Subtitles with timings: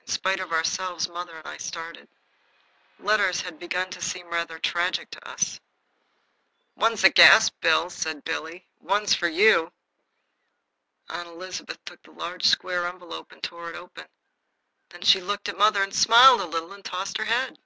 [0.00, 2.08] In spite of ourselves mother and I started.
[2.98, 5.60] Letters have begun to seem rather tragic to us.
[6.74, 9.72] "One's the gas bill," said Billy, "and one's for you."
[11.08, 14.08] Aunt Elizabeth took the large, square envelope and tore it open.
[14.88, 17.56] Then she looked at mother and smiled a little and tossed her head.